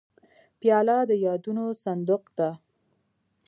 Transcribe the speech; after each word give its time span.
پیاله 0.59 0.97
د 1.09 1.11
یادونو 1.25 1.65
صندوق 1.83 2.23
ده. 2.37 2.49